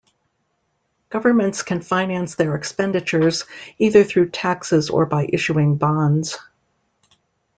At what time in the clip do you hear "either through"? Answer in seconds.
3.77-4.31